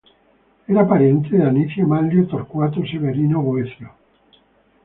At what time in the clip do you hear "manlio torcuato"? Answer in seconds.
1.87-2.81